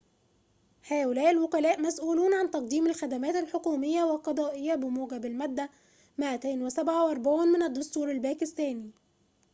هؤلاء 0.87 1.31
الوكلاء 1.31 1.81
مسؤولون 1.81 2.33
عن 2.33 2.51
تقديم 2.51 2.87
الخدمات 2.87 3.35
الحكومية 3.35 4.03
و 4.03 4.15
القضائية 4.15 4.75
بموجب 4.75 5.25
المادة 5.25 5.69
247 6.19 7.47
من 7.47 7.63
الدستور 7.63 8.11
الباكستاني 8.11 8.91